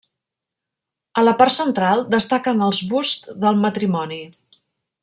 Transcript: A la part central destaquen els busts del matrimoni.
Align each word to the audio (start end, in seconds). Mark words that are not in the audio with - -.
A 1.21 1.23
la 1.27 1.33
part 1.41 1.55
central 1.57 2.03
destaquen 2.17 2.65
els 2.71 2.83
busts 2.95 3.39
del 3.45 3.63
matrimoni. 3.67 4.23